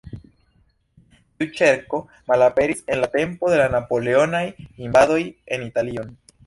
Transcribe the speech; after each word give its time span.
Tiu 1.41 1.49
ĉerko 1.59 1.99
malaperis 2.33 2.83
en 2.95 3.05
la 3.05 3.11
tempo 3.19 3.55
de 3.55 3.63
la 3.63 3.71
Napoleonaj 3.79 4.45
invadoj 4.89 5.25
en 5.57 5.71
Italion. 5.73 6.15